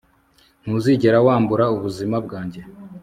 ntuzigera 0.63 1.17
wambura 1.27 1.65
ubuzima 1.75 2.15
bwanjye 2.25 2.61